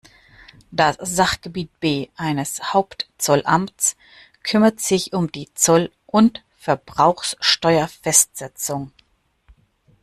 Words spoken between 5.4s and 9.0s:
Zoll- und Verbrauchsteuerfestsetzung.